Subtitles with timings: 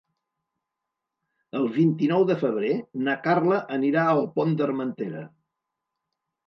[1.59, 2.73] El vint-i-nou de febrer
[3.09, 5.25] na Carla anirà al Pont d'Armentera.